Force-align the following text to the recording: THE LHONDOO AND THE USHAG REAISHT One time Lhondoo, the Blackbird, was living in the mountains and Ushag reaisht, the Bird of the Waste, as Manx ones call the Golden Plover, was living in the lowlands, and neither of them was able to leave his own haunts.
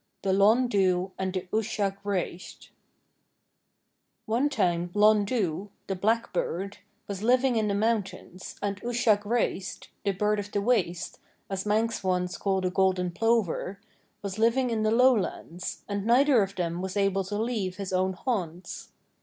THE 0.23 0.33
LHONDOO 0.33 1.11
AND 1.19 1.31
THE 1.33 1.47
USHAG 1.53 1.99
REAISHT 2.03 2.71
One 4.25 4.49
time 4.49 4.89
Lhondoo, 4.95 5.69
the 5.85 5.95
Blackbird, 5.95 6.79
was 7.07 7.21
living 7.21 7.55
in 7.55 7.67
the 7.67 7.75
mountains 7.75 8.55
and 8.63 8.81
Ushag 8.81 9.19
reaisht, 9.25 9.89
the 10.03 10.11
Bird 10.13 10.39
of 10.39 10.51
the 10.51 10.59
Waste, 10.59 11.19
as 11.51 11.67
Manx 11.67 12.03
ones 12.03 12.39
call 12.39 12.61
the 12.61 12.71
Golden 12.71 13.11
Plover, 13.11 13.79
was 14.23 14.39
living 14.39 14.71
in 14.71 14.81
the 14.81 14.89
lowlands, 14.89 15.83
and 15.87 16.03
neither 16.03 16.41
of 16.41 16.55
them 16.55 16.81
was 16.81 16.97
able 16.97 17.23
to 17.25 17.37
leave 17.39 17.75
his 17.75 17.93
own 17.93 18.13
haunts. 18.13 18.93